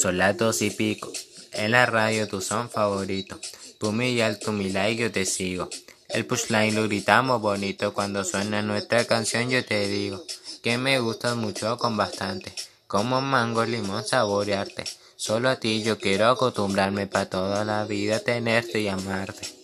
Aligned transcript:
Solatos 0.00 0.62
y 0.62 0.70
pico. 0.70 1.12
En 1.50 1.72
la 1.72 1.84
radio 1.84 2.28
tu 2.28 2.40
son 2.40 2.70
favorito. 2.70 3.40
Tú 3.80 3.90
mi 3.90 4.20
alto, 4.20 4.52
mi 4.52 4.70
like, 4.70 5.02
yo 5.02 5.10
te 5.10 5.26
sigo. 5.26 5.68
El 6.08 6.24
pushline 6.24 6.76
lo 6.76 6.84
gritamos 6.84 7.42
bonito. 7.42 7.92
Cuando 7.92 8.22
suena 8.22 8.62
nuestra 8.62 9.04
canción 9.06 9.50
yo 9.50 9.64
te 9.64 9.88
digo 9.88 10.22
que 10.62 10.78
me 10.78 11.00
gustas 11.00 11.34
mucho 11.34 11.76
con 11.78 11.96
bastante. 11.96 12.54
Como 12.86 13.20
mango, 13.20 13.64
limón, 13.64 14.06
saborearte. 14.06 14.84
Solo 15.16 15.48
a 15.48 15.56
ti 15.56 15.82
yo 15.82 15.98
quiero 15.98 16.28
acostumbrarme 16.28 17.08
para 17.08 17.28
toda 17.28 17.64
la 17.64 17.84
vida 17.84 18.20
tenerte 18.20 18.80
y 18.80 18.86
amarte. 18.86 19.57